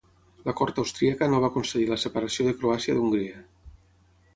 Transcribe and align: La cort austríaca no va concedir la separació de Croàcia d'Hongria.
La 0.47 0.55
cort 0.61 0.81
austríaca 0.83 1.29
no 1.35 1.43
va 1.45 1.51
concedir 1.59 1.87
la 1.93 2.01
separació 2.07 2.49
de 2.49 2.59
Croàcia 2.63 3.01
d'Hongria. 3.01 3.49